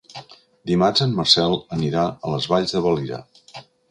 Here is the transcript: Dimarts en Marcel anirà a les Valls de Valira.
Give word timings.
Dimarts 0.71 1.03
en 1.05 1.13
Marcel 1.19 1.53
anirà 1.77 2.07
a 2.29 2.33
les 2.35 2.49
Valls 2.53 2.75
de 2.79 2.83
Valira. 2.89 3.23